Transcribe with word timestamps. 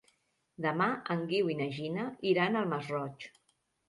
Demà 0.65 0.85
en 1.15 1.19
Guiu 1.31 1.51
i 1.53 1.57
na 1.59 1.67
Gina 1.75 2.05
iran 2.31 2.57
al 2.63 2.71
Masroig. 2.73 3.27